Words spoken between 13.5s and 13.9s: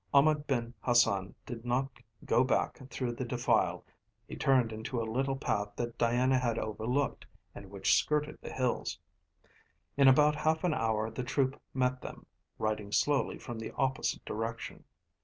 the